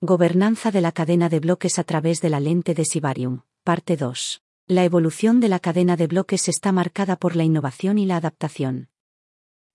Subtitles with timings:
[0.00, 4.42] Gobernanza de la cadena de bloques a través de la lente de Sibarium, parte 2.
[4.68, 8.90] La evolución de la cadena de bloques está marcada por la innovación y la adaptación.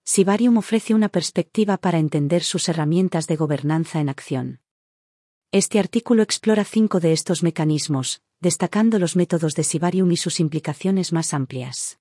[0.05, 4.61] Sibarium ofrece una perspectiva para entender sus herramientas de gobernanza en acción.
[5.51, 11.11] Este artículo explora cinco de estos mecanismos, destacando los métodos de Sibarium y sus implicaciones
[11.11, 11.99] más amplias.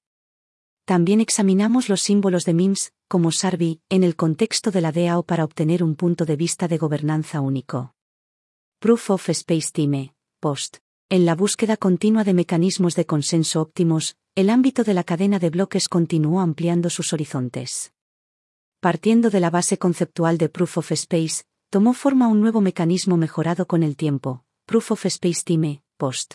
[0.84, 5.42] También examinamos los símbolos de MIMS, como SARBI, en el contexto de la DAO para
[5.42, 7.96] obtener un punto de vista de gobernanza único.
[8.82, 10.78] Proof of Space Time, POST.
[11.08, 15.50] En la búsqueda continua de mecanismos de consenso óptimos, el ámbito de la cadena de
[15.50, 17.92] bloques continuó ampliando sus horizontes.
[18.80, 23.68] Partiendo de la base conceptual de Proof of Space, tomó forma un nuevo mecanismo mejorado
[23.68, 26.34] con el tiempo, Proof of Space Time, POST.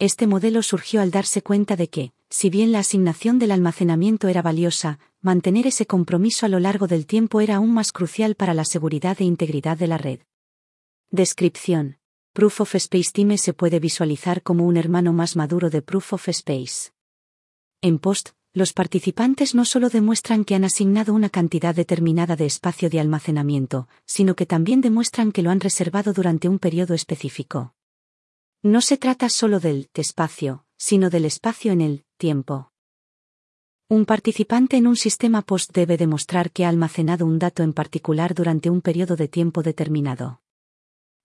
[0.00, 4.42] Este modelo surgió al darse cuenta de que, si bien la asignación del almacenamiento era
[4.42, 8.64] valiosa, mantener ese compromiso a lo largo del tiempo era aún más crucial para la
[8.64, 10.18] seguridad e integridad de la red.
[11.14, 11.98] Descripción.
[12.32, 16.28] Proof of Space Time se puede visualizar como un hermano más maduro de Proof of
[16.28, 16.90] Space.
[17.80, 22.90] En POST, los participantes no solo demuestran que han asignado una cantidad determinada de espacio
[22.90, 27.76] de almacenamiento, sino que también demuestran que lo han reservado durante un periodo específico.
[28.64, 32.72] No se trata solo del espacio, sino del espacio en el tiempo.
[33.88, 38.34] Un participante en un sistema POST debe demostrar que ha almacenado un dato en particular
[38.34, 40.40] durante un periodo de tiempo determinado.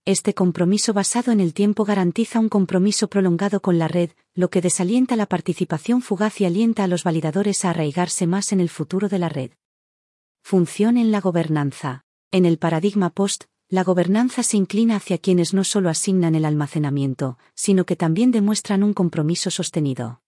[0.09, 4.59] Este compromiso basado en el tiempo garantiza un compromiso prolongado con la red, lo que
[4.59, 9.07] desalienta la participación fugaz y alienta a los validadores a arraigarse más en el futuro
[9.07, 9.51] de la red.
[10.41, 12.05] Función en la gobernanza.
[12.31, 17.37] En el paradigma post, la gobernanza se inclina hacia quienes no solo asignan el almacenamiento,
[17.53, 20.23] sino que también demuestran un compromiso sostenido.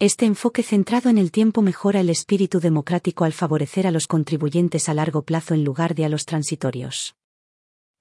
[0.00, 4.88] Este enfoque centrado en el tiempo mejora el espíritu democrático al favorecer a los contribuyentes
[4.88, 7.14] a largo plazo en lugar de a los transitorios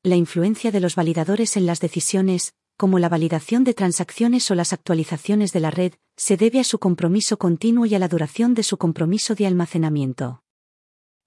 [0.08, 4.74] la influencia de los validadores en las decisiones, como la validación de transacciones o las
[4.74, 8.64] actualizaciones de la red, se debe a su compromiso continuo y a la duración de
[8.64, 10.44] su compromiso de almacenamiento.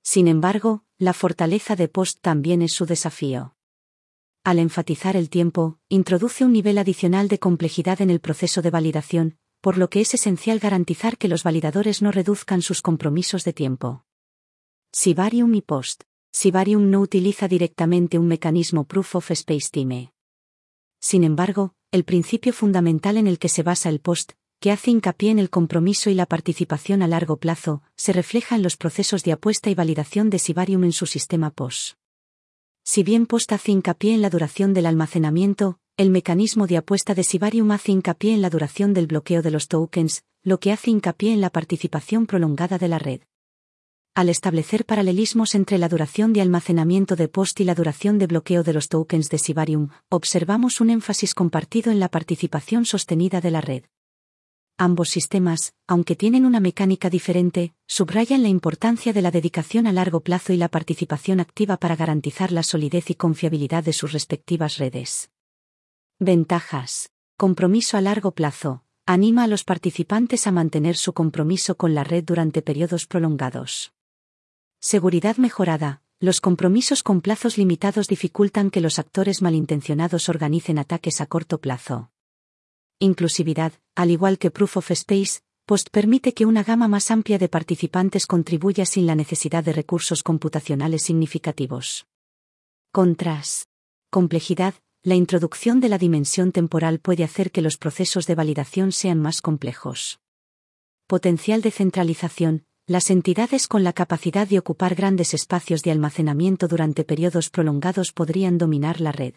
[0.03, 3.57] Sin embargo, la fortaleza de POST también es su desafío.
[4.43, 9.39] Al enfatizar el tiempo, introduce un nivel adicional de complejidad en el proceso de validación,
[9.61, 14.05] por lo que es esencial garantizar que los validadores no reduzcan sus compromisos de tiempo.
[14.93, 16.10] Sibarium y POST.
[16.33, 20.13] Sibarium no utiliza directamente un mecanismo Proof of Space Time.
[21.01, 25.31] Sin embargo, el principio fundamental en el que se basa el POST, que hace hincapié
[25.31, 29.33] en el compromiso y la participación a largo plazo, se refleja en los procesos de
[29.33, 31.97] apuesta y validación de Sibarium en su sistema POS.
[32.85, 37.25] Si bien POST hace hincapié en la duración del almacenamiento, el mecanismo de apuesta de
[37.25, 41.33] Sibarium hace hincapié en la duración del bloqueo de los tokens, lo que hace hincapié
[41.33, 43.21] en la participación prolongada de la red.
[44.15, 48.65] Al establecer paralelismos entre la duración de almacenamiento de POST y la duración de bloqueo
[48.65, 53.61] de los tokens de Sibarium, observamos un énfasis compartido en la participación sostenida de la
[53.61, 53.85] red.
[54.77, 60.21] Ambos sistemas, aunque tienen una mecánica diferente, subrayan la importancia de la dedicación a largo
[60.21, 65.31] plazo y la participación activa para garantizar la solidez y confiabilidad de sus respectivas redes.
[66.19, 67.11] Ventajas.
[67.37, 68.85] Compromiso a largo plazo.
[69.07, 73.93] Anima a los participantes a mantener su compromiso con la red durante periodos prolongados.
[74.83, 76.03] Seguridad mejorada.
[76.21, 82.13] Los compromisos con plazos limitados dificultan que los actores malintencionados organicen ataques a corto plazo.
[82.99, 83.75] Inclusividad.
[83.95, 88.27] Al igual que Proof of Space, POST permite que una gama más amplia de participantes
[88.27, 92.07] contribuya sin la necesidad de recursos computacionales significativos.
[92.91, 93.69] Contras.
[94.09, 94.75] Complejidad.
[95.03, 99.43] La introducción de la dimensión temporal puede hacer que los procesos de validación sean más
[99.43, 100.21] complejos.
[101.07, 107.05] Potencial de centralización las entidades con la capacidad de ocupar grandes espacios de almacenamiento durante
[107.05, 109.35] periodos prolongados podrían dominar la red.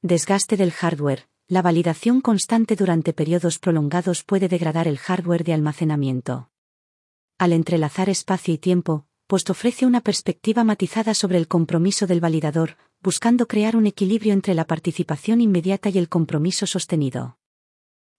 [0.00, 1.28] Desgaste del hardware.
[1.46, 6.48] La validación constante durante periodos prolongados puede degradar el hardware de almacenamiento.
[7.36, 12.78] Al entrelazar espacio y tiempo, POST ofrece una perspectiva matizada sobre el compromiso del validador,
[13.02, 17.36] buscando crear un equilibrio entre la participación inmediata y el compromiso sostenido.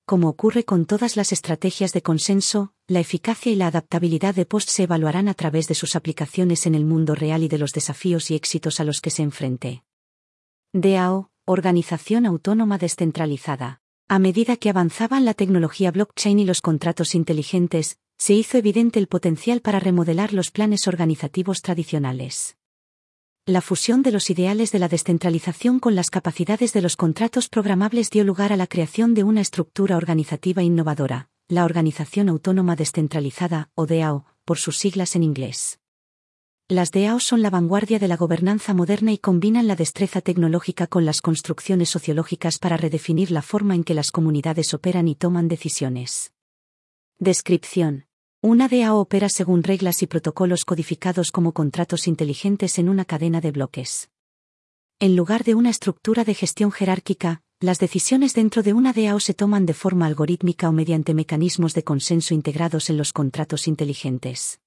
[0.05, 4.69] Como ocurre con todas las estrategias de consenso, la eficacia y la adaptabilidad de POST
[4.69, 8.29] se evaluarán a través de sus aplicaciones en el mundo real y de los desafíos
[8.29, 9.83] y éxitos a los que se enfrente.
[10.73, 13.81] DAO, Organización Autónoma Descentralizada.
[14.07, 19.07] A medida que avanzaban la tecnología blockchain y los contratos inteligentes, se hizo evidente el
[19.07, 22.57] potencial para remodelar los planes organizativos tradicionales.
[23.47, 28.09] La fusión de los ideales de la descentralización con las capacidades de los contratos programables
[28.09, 33.85] dio lugar a la creación de una estructura organizativa innovadora, la Organización Autónoma Descentralizada, o
[33.85, 35.79] DAO, por sus siglas en inglés.
[36.67, 41.05] Las DAO son la vanguardia de la gobernanza moderna y combinan la destreza tecnológica con
[41.05, 46.33] las construcciones sociológicas para redefinir la forma en que las comunidades operan y toman decisiones.
[47.19, 48.07] Descripción.
[48.47, 53.49] Una DAO opera según reglas y protocolos codificados como contratos inteligentes en una cadena de
[53.49, 54.11] bloques.
[54.99, 59.33] En lugar de una estructura de gestión jerárquica, las decisiones dentro de una DAO se
[59.33, 64.59] toman de forma algorítmica o mediante mecanismos de consenso integrados en los contratos inteligentes.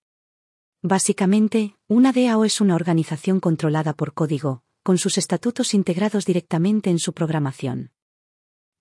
[0.82, 6.98] Básicamente, una DAO es una organización controlada por código, con sus estatutos integrados directamente en
[6.98, 7.92] su programación.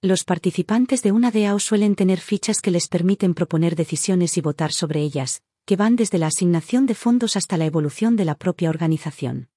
[0.03, 4.71] Los participantes de una DAO suelen tener fichas que les permiten proponer decisiones y votar
[4.71, 8.69] sobre ellas, que van desde la asignación de fondos hasta la evolución de la propia
[8.69, 9.49] organización.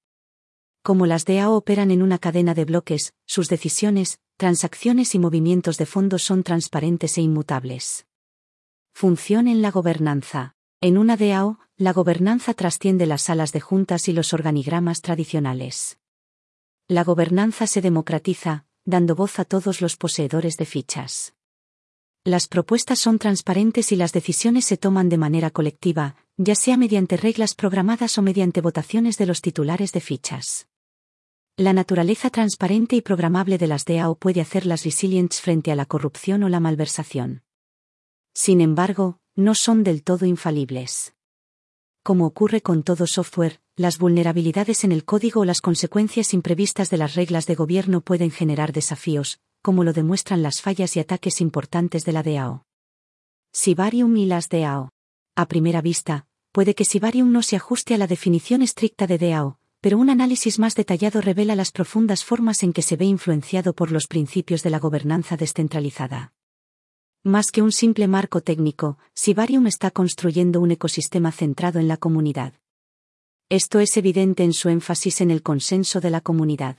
[0.81, 5.85] Como las DAO operan en una cadena de bloques, sus decisiones, transacciones y movimientos de
[5.85, 8.07] fondos son transparentes e inmutables.
[8.95, 10.55] Función en la gobernanza.
[10.81, 15.99] En una DAO, la gobernanza trasciende las salas de juntas y los organigramas tradicionales.
[16.87, 21.33] La gobernanza se democratiza, dando voz a todos los poseedores de fichas.
[22.23, 27.17] Las propuestas son transparentes y las decisiones se toman de manera colectiva, ya sea mediante
[27.17, 30.67] reglas programadas o mediante votaciones de los titulares de fichas.
[31.57, 36.43] La naturaleza transparente y programable de las DAO puede hacerlas resilientes frente a la corrupción
[36.43, 37.43] o la malversación.
[38.33, 41.15] Sin embargo, no son del todo infalibles.
[42.03, 46.97] Como ocurre con todo software, las vulnerabilidades en el código o las consecuencias imprevistas de
[46.97, 52.05] las reglas de gobierno pueden generar desafíos, como lo demuestran las fallas y ataques importantes
[52.05, 52.63] de la DAO.
[53.51, 54.91] Sibarium y las DAO.
[55.35, 59.57] A primera vista, puede que Sibarium no se ajuste a la definición estricta de DAO,
[59.81, 63.91] pero un análisis más detallado revela las profundas formas en que se ve influenciado por
[63.91, 66.33] los principios de la gobernanza descentralizada.
[67.23, 72.53] Más que un simple marco técnico, Sibarium está construyendo un ecosistema centrado en la comunidad.
[73.51, 76.77] Esto es evidente en su énfasis en el consenso de la comunidad.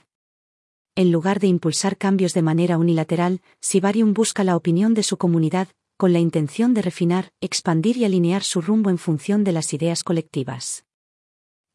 [0.95, 5.67] En lugar de impulsar cambios de manera unilateral, Sibarium busca la opinión de su comunidad,
[5.97, 10.03] con la intención de refinar, expandir y alinear su rumbo en función de las ideas
[10.03, 10.83] colectivas.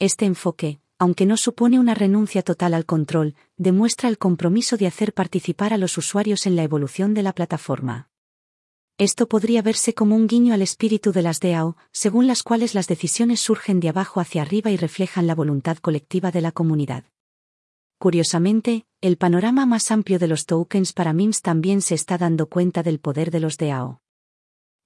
[0.00, 5.14] Este enfoque, aunque no supone una renuncia total al control, demuestra el compromiso de hacer
[5.14, 8.07] participar a los usuarios en la evolución de la plataforma.
[8.98, 12.88] Esto podría verse como un guiño al espíritu de las DAO, según las cuales las
[12.88, 17.04] decisiones surgen de abajo hacia arriba y reflejan la voluntad colectiva de la comunidad.
[18.00, 22.82] Curiosamente, el panorama más amplio de los tokens para MIMS también se está dando cuenta
[22.82, 24.00] del poder de los DAO.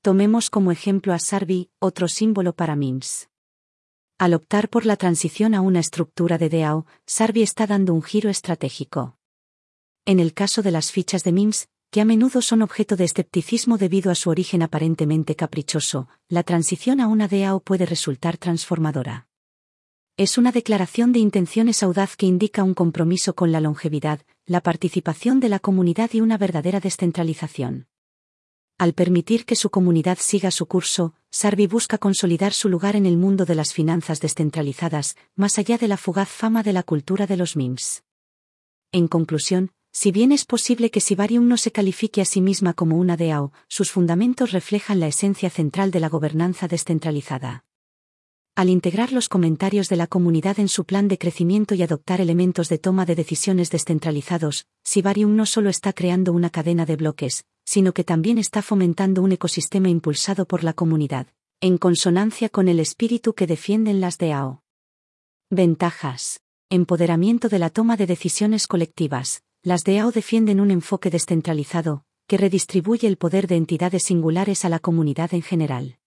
[0.03, 3.31] Tomemos como ejemplo a Sarvi, otro símbolo para MIMS.
[4.19, 8.29] Al optar por la transición a una estructura de DAO, Sarvi está dando un giro
[8.29, 9.17] estratégico.
[10.05, 13.77] En el caso de las fichas de MIMS, que a menudo son objeto de escepticismo
[13.77, 19.29] debido a su origen aparentemente caprichoso, la transición a una DAO puede resultar transformadora.
[20.17, 25.39] Es una declaración de intenciones audaz que indica un compromiso con la longevidad, la participación
[25.39, 27.89] de la comunidad y una verdadera descentralización.
[28.79, 33.19] Al permitir que su comunidad siga su curso, Sarvi busca consolidar su lugar en el
[33.19, 37.37] mundo de las finanzas descentralizadas, más allá de la fugaz fama de la cultura de
[37.37, 38.03] los memes.
[38.93, 42.97] En conclusión, si bien es posible que Sibarium no se califique a sí misma como
[42.97, 47.65] una DAO, sus fundamentos reflejan la esencia central de la gobernanza descentralizada.
[48.55, 52.69] Al integrar los comentarios de la comunidad en su plan de crecimiento y adoptar elementos
[52.69, 57.93] de toma de decisiones descentralizados, Sibarium no solo está creando una cadena de bloques, sino
[57.93, 61.29] que también está fomentando un ecosistema impulsado por la comunidad,
[61.61, 64.63] en consonancia con el espíritu que defienden las DAO.
[65.51, 66.41] Ventajas.
[66.71, 73.07] Empoderamiento de la toma de decisiones colectivas, las DAO defienden un enfoque descentralizado, que redistribuye
[73.07, 75.99] el poder de entidades singulares a la comunidad en general.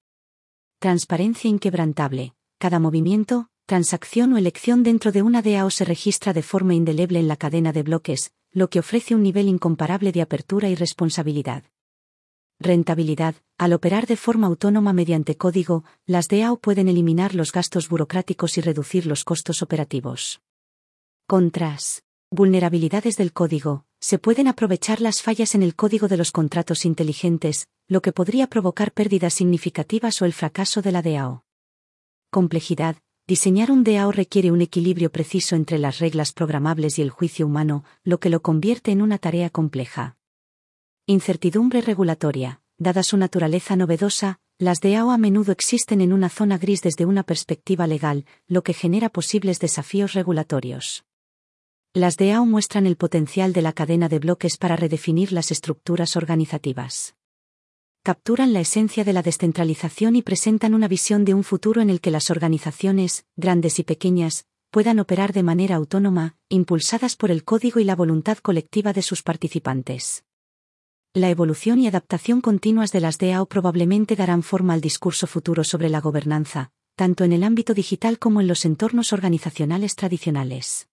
[0.80, 2.34] Transparencia inquebrantable.
[2.58, 7.28] Cada movimiento, transacción o elección dentro de una DAO se registra de forma indeleble en
[7.28, 11.64] la cadena de bloques, lo que ofrece un nivel incomparable de apertura y responsabilidad.
[12.60, 13.36] Rentabilidad.
[13.58, 18.62] Al operar de forma autónoma mediante código, las DAO pueden eliminar los gastos burocráticos y
[18.62, 20.42] reducir los costos operativos.
[21.28, 22.05] Contras.
[22.32, 23.86] Vulnerabilidades del código.
[24.00, 28.48] Se pueden aprovechar las fallas en el código de los contratos inteligentes, lo que podría
[28.48, 31.46] provocar pérdidas significativas o el fracaso de la DAO.
[32.32, 32.98] Complejidad.
[33.28, 37.84] Diseñar un DAO requiere un equilibrio preciso entre las reglas programables y el juicio humano,
[38.04, 40.18] lo que lo convierte en una tarea compleja.
[41.06, 42.62] Incertidumbre regulatoria.
[42.78, 47.24] Dada su naturaleza novedosa, las DAO a menudo existen en una zona gris desde una
[47.24, 51.06] perspectiva legal, lo que genera posibles desafíos regulatorios.
[51.96, 57.16] Las DAO muestran el potencial de la cadena de bloques para redefinir las estructuras organizativas.
[58.04, 62.02] capturan la esencia de la descentralización y presentan una visión de un futuro en el
[62.02, 67.80] que las organizaciones, grandes y pequeñas, puedan operar de manera autónoma, impulsadas por el código
[67.80, 70.26] y la voluntad colectiva de sus participantes.
[71.14, 75.88] La evolución y adaptación continuas de las DAO probablemente darán forma al discurso futuro sobre
[75.88, 80.90] la gobernanza, tanto en el ámbito digital como en los entornos organizacionales tradicionales.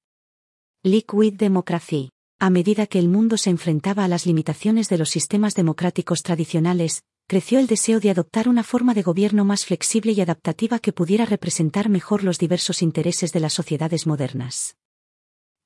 [0.85, 2.11] Liquid Democracy
[2.41, 7.05] a medida que el mundo se enfrentaba a las limitaciones de los sistemas democráticos tradicionales,
[7.29, 11.25] creció el deseo de adoptar una forma de gobierno más flexible y adaptativa que pudiera
[11.25, 14.75] representar mejor los diversos intereses de las sociedades modernas.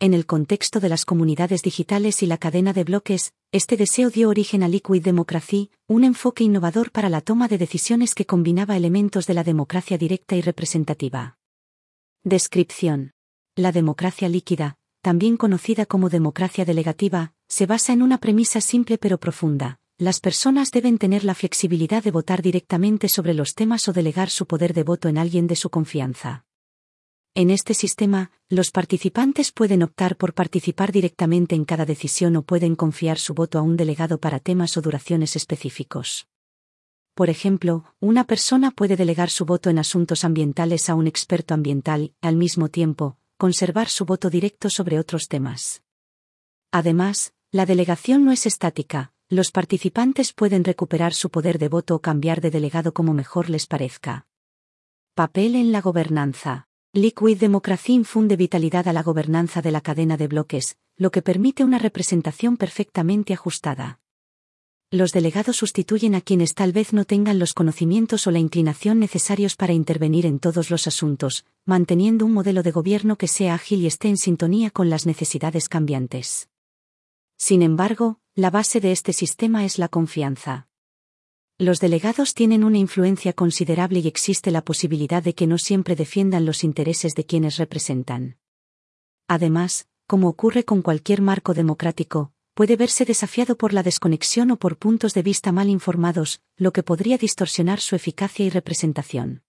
[0.00, 4.28] En el contexto de las comunidades digitales y la cadena de bloques, este deseo dio
[4.28, 9.26] origen a Liquid Democracy, un enfoque innovador para la toma de decisiones que combinaba elementos
[9.26, 11.38] de la democracia directa y representativa.
[12.22, 13.12] Descripción.
[13.56, 19.20] La democracia líquida, también conocida como democracia delegativa, se basa en una premisa simple pero
[19.20, 19.78] profunda.
[19.98, 24.46] Las personas deben tener la flexibilidad de votar directamente sobre los temas o delegar su
[24.46, 26.44] poder de voto en alguien de su confianza.
[27.36, 32.74] En este sistema, los participantes pueden optar por participar directamente en cada decisión o pueden
[32.74, 36.26] confiar su voto a un delegado para temas o duraciones específicos.
[37.14, 42.12] Por ejemplo, una persona puede delegar su voto en asuntos ambientales a un experto ambiental,
[42.22, 45.82] al mismo tiempo, conservar su voto directo sobre otros temas.
[46.72, 52.00] Además, la delegación no es estática, los participantes pueden recuperar su poder de voto o
[52.00, 54.26] cambiar de delegado como mejor les parezca.
[55.14, 56.68] Papel en la gobernanza.
[56.92, 61.64] Liquid Democracy infunde vitalidad a la gobernanza de la cadena de bloques, lo que permite
[61.64, 64.00] una representación perfectamente ajustada
[64.90, 69.56] los delegados sustituyen a quienes tal vez no tengan los conocimientos o la inclinación necesarios
[69.56, 73.86] para intervenir en todos los asuntos, manteniendo un modelo de gobierno que sea ágil y
[73.86, 76.48] esté en sintonía con las necesidades cambiantes.
[77.36, 80.68] Sin embargo, la base de este sistema es la confianza.
[81.58, 86.44] Los delegados tienen una influencia considerable y existe la posibilidad de que no siempre defiendan
[86.46, 88.36] los intereses de quienes representan.
[89.26, 94.78] Además, como ocurre con cualquier marco democrático, puede verse desafiado por la desconexión o por
[94.78, 99.42] puntos de vista mal informados, lo que podría distorsionar su eficacia y representación.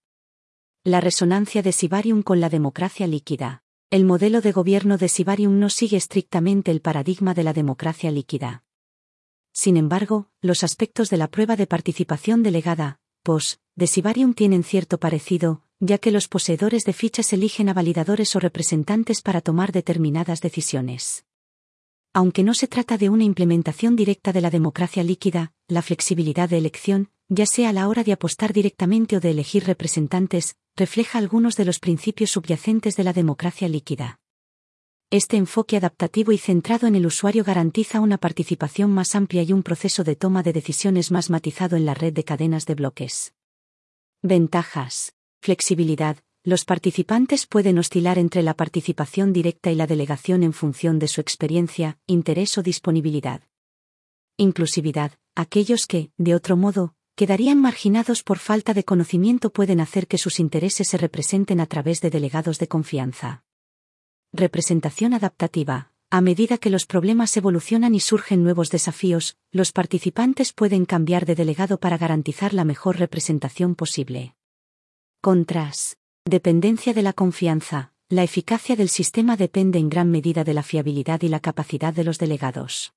[0.84, 3.64] La resonancia de Sibarium con la democracia líquida.
[3.90, 8.66] El modelo de gobierno de Sibarium no sigue estrictamente el paradigma de la democracia líquida.
[9.54, 14.98] Sin embargo, los aspectos de la prueba de participación delegada, POS, de Sibarium tienen cierto
[14.98, 20.42] parecido, ya que los poseedores de fichas eligen a validadores o representantes para tomar determinadas
[20.42, 21.27] decisiones.
[22.18, 26.58] Aunque no se trata de una implementación directa de la democracia líquida, la flexibilidad de
[26.58, 31.56] elección, ya sea a la hora de apostar directamente o de elegir representantes, refleja algunos
[31.58, 34.20] de los principios subyacentes de la democracia líquida.
[35.12, 39.62] Este enfoque adaptativo y centrado en el usuario garantiza una participación más amplia y un
[39.62, 43.36] proceso de toma de decisiones más matizado en la red de cadenas de bloques.
[44.24, 45.14] Ventajas.
[45.40, 51.10] Flexibilidad, los participantes pueden oscilar entre la participación directa y la delegación en función de
[51.10, 53.42] su experiencia, interés o disponibilidad.
[54.38, 55.12] Inclusividad.
[55.36, 60.40] Aquellos que, de otro modo, quedarían marginados por falta de conocimiento pueden hacer que sus
[60.40, 63.44] intereses se representen a través de delegados de confianza.
[64.32, 65.92] Representación adaptativa.
[66.10, 71.36] A medida que los problemas evolucionan y surgen nuevos desafíos, los participantes pueden cambiar de
[71.36, 74.34] delegado para garantizar la mejor representación posible.
[75.20, 75.98] Contras.
[76.28, 77.94] Dependencia de la confianza.
[78.10, 82.04] La eficacia del sistema depende en gran medida de la fiabilidad y la capacidad de
[82.04, 82.94] los delegados.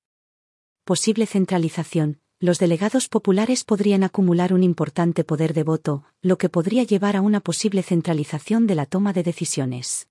[0.83, 2.19] Posible centralización.
[2.41, 7.21] Los delegados populares podrían acumular un importante poder de voto, lo que podría llevar a
[7.21, 10.09] una posible centralización de la toma de decisiones.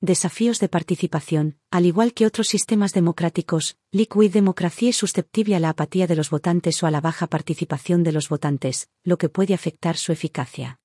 [0.00, 1.60] Desafíos de participación.
[1.70, 6.30] Al igual que otros sistemas democráticos, Liquid Democracy es susceptible a la apatía de los
[6.30, 10.80] votantes o a la baja participación de los votantes, lo que puede afectar su eficacia.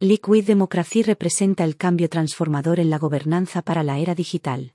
[0.00, 4.74] Liquid Democracy representa el cambio transformador en la gobernanza para la era digital.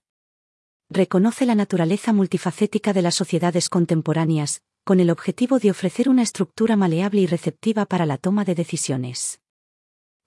[0.89, 6.77] Reconoce la naturaleza multifacética de las sociedades contemporáneas, con el objetivo de ofrecer una estructura
[6.77, 9.41] maleable y receptiva para la toma de decisiones.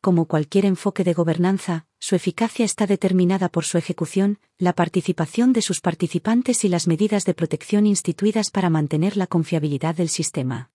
[0.02, 5.62] Como cualquier enfoque de gobernanza, su eficacia está determinada por su ejecución, la participación de
[5.62, 10.70] sus participantes y las medidas de protección instituidas para mantener la confiabilidad del sistema.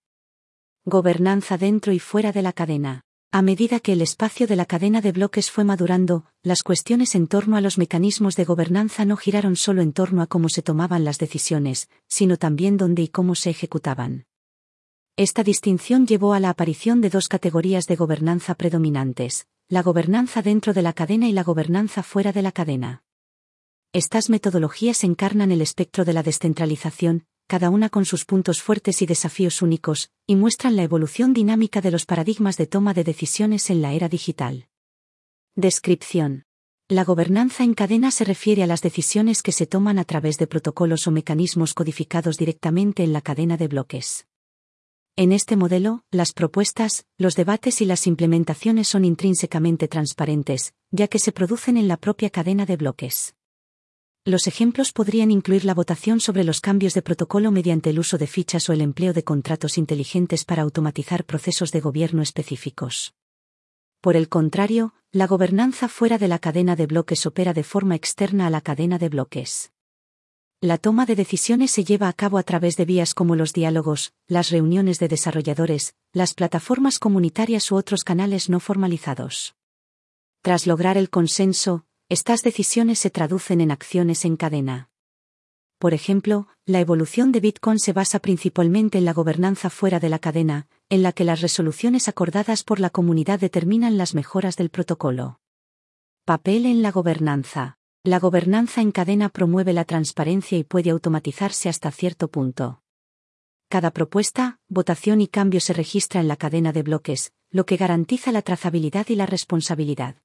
[0.84, 3.04] Gobernanza dentro y fuera de la cadena.
[3.30, 7.26] A medida que el espacio de la cadena de bloques fue madurando, las cuestiones en
[7.26, 11.04] torno a los mecanismos de gobernanza no giraron solo en torno a cómo se tomaban
[11.04, 14.24] las decisiones, sino también dónde y cómo se ejecutaban.
[15.16, 20.72] Esta distinción llevó a la aparición de dos categorías de gobernanza predominantes, la gobernanza dentro
[20.72, 23.02] de la cadena y la gobernanza fuera de la cadena.
[23.92, 29.06] Estas metodologías encarnan el espectro de la descentralización, cada una con sus puntos fuertes y
[29.06, 33.80] desafíos únicos, y muestran la evolución dinámica de los paradigmas de toma de decisiones en
[33.80, 34.68] la era digital.
[35.56, 36.44] Descripción.
[36.88, 40.46] La gobernanza en cadena se refiere a las decisiones que se toman a través de
[40.46, 44.26] protocolos o mecanismos codificados directamente en la cadena de bloques.
[45.16, 51.18] En este modelo, las propuestas, los debates y las implementaciones son intrínsecamente transparentes, ya que
[51.18, 53.34] se producen en la propia cadena de bloques.
[54.28, 58.26] Los ejemplos podrían incluir la votación sobre los cambios de protocolo mediante el uso de
[58.26, 63.14] fichas o el empleo de contratos inteligentes para automatizar procesos de gobierno específicos.
[64.02, 68.46] Por el contrario, la gobernanza fuera de la cadena de bloques opera de forma externa
[68.46, 69.72] a la cadena de bloques.
[70.60, 74.12] La toma de decisiones se lleva a cabo a través de vías como los diálogos,
[74.26, 79.54] las reuniones de desarrolladores, las plataformas comunitarias u otros canales no formalizados.
[80.42, 84.88] Tras lograr el consenso, estas decisiones se traducen en acciones en cadena.
[85.78, 90.18] Por ejemplo, la evolución de Bitcoin se basa principalmente en la gobernanza fuera de la
[90.18, 95.38] cadena, en la que las resoluciones acordadas por la comunidad determinan las mejoras del protocolo.
[96.24, 97.76] Papel en la gobernanza.
[98.04, 102.82] La gobernanza en cadena promueve la transparencia y puede automatizarse hasta cierto punto.
[103.68, 108.32] Cada propuesta, votación y cambio se registra en la cadena de bloques, lo que garantiza
[108.32, 110.16] la trazabilidad y la responsabilidad.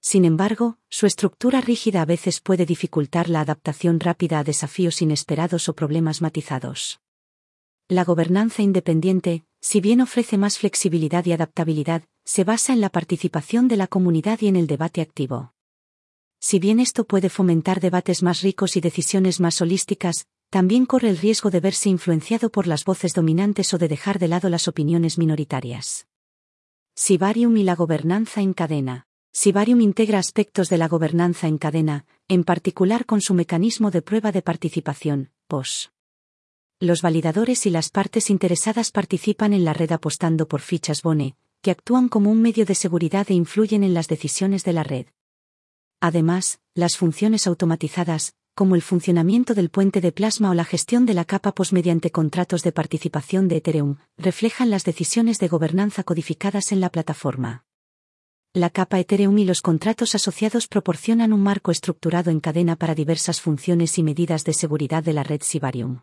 [0.00, 5.68] Sin embargo, su estructura rígida a veces puede dificultar la adaptación rápida a desafíos inesperados
[5.68, 7.00] o problemas matizados.
[7.88, 13.66] La gobernanza independiente, si bien ofrece más flexibilidad y adaptabilidad, se basa en la participación
[13.66, 15.54] de la comunidad y en el debate activo.
[16.40, 21.18] Si bien esto puede fomentar debates más ricos y decisiones más holísticas, también corre el
[21.18, 25.18] riesgo de verse influenciado por las voces dominantes o de dejar de lado las opiniones
[25.18, 26.06] minoritarias.
[26.94, 29.07] Sibarium y la gobernanza en cadena.
[29.32, 34.32] Sibarium integra aspectos de la gobernanza en cadena, en particular con su mecanismo de prueba
[34.32, 35.92] de participación, POS.
[36.80, 41.70] Los validadores y las partes interesadas participan en la red apostando por fichas Bone, que
[41.70, 45.06] actúan como un medio de seguridad e influyen en las decisiones de la red.
[46.00, 51.14] Además, las funciones automatizadas, como el funcionamiento del puente de plasma o la gestión de
[51.14, 56.72] la capa POS mediante contratos de participación de Ethereum, reflejan las decisiones de gobernanza codificadas
[56.72, 57.67] en la plataforma.
[58.54, 63.42] La capa Ethereum y los contratos asociados proporcionan un marco estructurado en cadena para diversas
[63.42, 66.00] funciones y medidas de seguridad de la red Sibarium.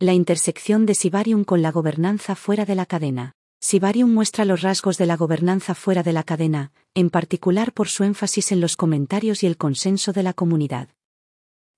[0.00, 3.34] La intersección de Sibarium con la gobernanza fuera de la cadena.
[3.60, 8.02] Sibarium muestra los rasgos de la gobernanza fuera de la cadena, en particular por su
[8.02, 10.88] énfasis en los comentarios y el consenso de la comunidad.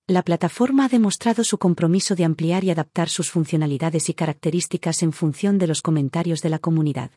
[0.07, 5.13] La plataforma ha demostrado su compromiso de ampliar y adaptar sus funcionalidades y características en
[5.13, 7.11] función de los comentarios de la comunidad.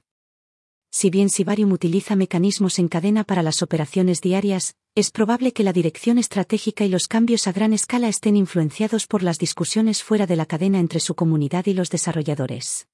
[0.91, 5.73] Si bien Sibarium utiliza mecanismos en cadena para las operaciones diarias, es probable que la
[5.73, 10.35] dirección estratégica y los cambios a gran escala estén influenciados por las discusiones fuera de
[10.35, 12.89] la cadena entre su comunidad y los desarrolladores.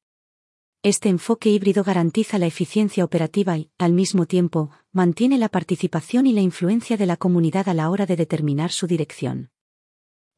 [0.82, 6.34] Este enfoque híbrido garantiza la eficiencia operativa y, al mismo tiempo, mantiene la participación y
[6.34, 9.50] la influencia de la comunidad a la hora de determinar su dirección.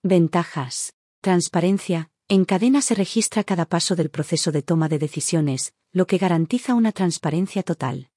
[0.04, 0.94] Ventajas.
[1.20, 6.18] Transparencia, en cadena se registra cada paso del proceso de toma de decisiones, lo que
[6.18, 8.11] garantiza una transparencia total.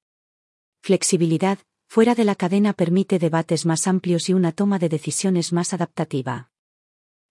[0.82, 5.74] Flexibilidad, fuera de la cadena permite debates más amplios y una toma de decisiones más
[5.74, 6.52] adaptativa.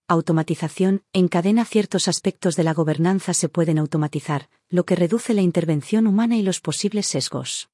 [0.09, 5.43] Automatización, en cadena ciertos aspectos de la gobernanza se pueden automatizar, lo que reduce la
[5.43, 7.71] intervención humana y los posibles sesgos.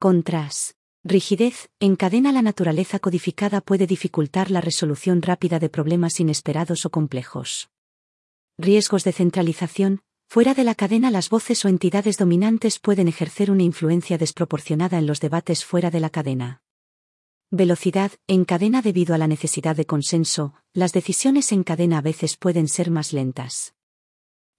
[0.00, 0.76] Contras.
[1.04, 6.90] Rigidez, en cadena la naturaleza codificada puede dificultar la resolución rápida de problemas inesperados o
[6.90, 7.68] complejos.
[8.58, 10.02] Riesgos de centralización.
[10.34, 15.06] Fuera de la cadena las voces o entidades dominantes pueden ejercer una influencia desproporcionada en
[15.06, 16.60] los debates fuera de la cadena.
[17.52, 18.10] Velocidad.
[18.26, 22.66] En cadena debido a la necesidad de consenso, las decisiones en cadena a veces pueden
[22.66, 23.76] ser más lentas.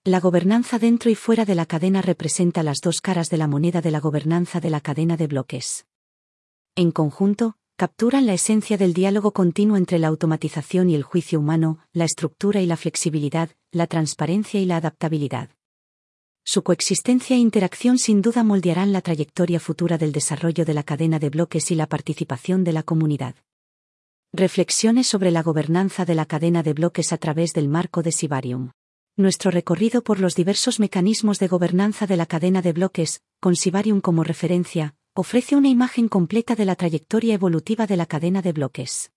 [0.06, 3.82] La gobernanza dentro y fuera de la cadena representa las dos caras de la moneda
[3.82, 5.88] de la gobernanza de la cadena de bloques.
[6.78, 11.80] En conjunto, capturan la esencia del diálogo continuo entre la automatización y el juicio humano,
[11.92, 15.50] la estructura y la flexibilidad, la transparencia y la adaptabilidad.
[16.48, 21.18] Su coexistencia e interacción sin duda moldearán la trayectoria futura del desarrollo de la cadena
[21.18, 23.34] de bloques y la participación de la comunidad.
[24.32, 28.70] Reflexiones sobre la gobernanza de la cadena de bloques a través del marco de Sibarium.
[29.18, 34.00] Nuestro recorrido por los diversos mecanismos de gobernanza de la cadena de bloques, con Sibarium
[34.00, 39.12] como referencia, ofrece una imagen completa de la trayectoria evolutiva de la cadena de bloques.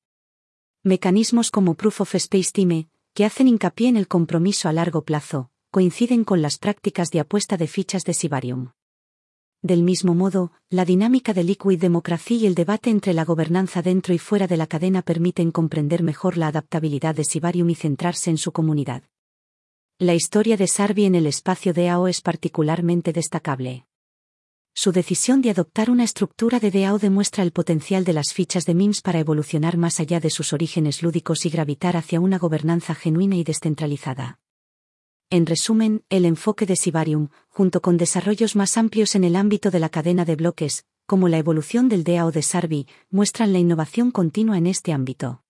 [0.83, 5.51] Mecanismos como Proof of Space Time, que hacen hincapié en el compromiso a largo plazo,
[5.71, 8.71] coinciden con las prácticas de apuesta de fichas de Sibarium.
[9.61, 14.15] Del mismo modo, la dinámica de Liquid Democracy y el debate entre la gobernanza dentro
[14.15, 18.39] y fuera de la cadena permiten comprender mejor la adaptabilidad de Sibarium y centrarse en
[18.39, 19.03] su comunidad.
[19.99, 23.85] La historia de Sarvi en el espacio DAO es particularmente destacable.
[24.75, 28.75] Su decisión de adoptar una estructura de DAO demuestra el potencial de las fichas de
[28.75, 33.35] MIMS para evolucionar más allá de sus orígenes lúdicos y gravitar hacia una gobernanza genuina
[33.35, 34.39] y descentralizada.
[35.31, 39.79] En resumen, el enfoque de Sibarium, junto con desarrollos más amplios en el ámbito de
[39.79, 44.57] la cadena de bloques, como la evolución del DAO de Sarvi, muestran la innovación continua
[44.57, 45.43] en este ámbito.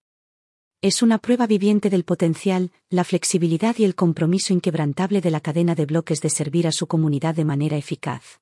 [0.80, 5.76] Es una prueba viviente del potencial, la flexibilidad y el compromiso inquebrantable de la cadena
[5.76, 8.40] de bloques de servir a su comunidad de manera eficaz.